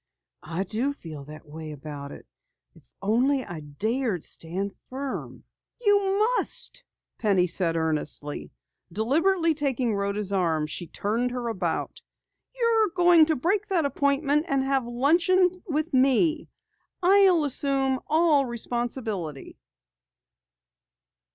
"I 0.41 0.63
do 0.63 0.93
feel 0.93 1.25
that 1.25 1.45
way 1.45 1.69
about 1.71 2.11
it. 2.11 2.25
If 2.73 2.91
only 3.03 3.43
I 3.45 3.59
dared 3.59 4.23
stand 4.23 4.73
firm" 4.89 5.43
"You 5.85 6.17
must," 6.17 6.83
Penny 7.19 7.45
said 7.45 7.75
earnestly. 7.77 8.51
Deliberately 8.91 9.53
taking 9.53 9.93
Rhoda's 9.93 10.33
arm 10.33 10.65
she 10.65 10.87
turned 10.87 11.29
her 11.29 11.49
about. 11.49 12.01
"You're 12.55 13.25
to 13.25 13.35
break 13.35 13.67
that 13.67 13.85
appointment 13.85 14.47
and 14.49 14.63
have 14.63 14.87
luncheon 14.87 15.51
with 15.67 15.93
me. 15.93 16.49
I'll 17.03 17.43
assume 17.43 17.99
all 18.07 18.41
the 18.41 18.49
responsibility." 18.49 19.55